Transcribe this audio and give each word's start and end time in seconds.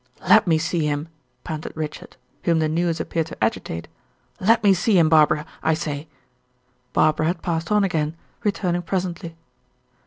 "Let 0.27 0.47
me 0.47 0.57
see 0.57 0.87
him," 0.87 1.09
panted 1.43 1.73
Richard, 1.75 2.17
whom 2.45 2.57
the 2.57 2.67
news 2.67 2.99
appeared 2.99 3.27
to 3.27 3.37
agitate; 3.43 3.87
"let 4.39 4.63
me 4.63 4.73
see 4.73 4.97
him, 4.97 5.09
Barbara, 5.09 5.45
I 5.61 5.75
say" 5.75 6.07
Barbara 6.91 7.27
had 7.27 7.43
passed 7.43 7.71
on 7.71 7.83
again, 7.83 8.15
returning 8.43 8.81
presently. 8.81 9.35